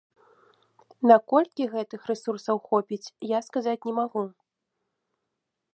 Наколькі 1.11 1.67
гэтых 1.73 2.01
рэсурсаў 2.13 2.57
хопіць, 2.71 3.03
я 3.37 3.45
сказаць 3.49 3.79
не 3.87 3.93
магу. 4.01 4.23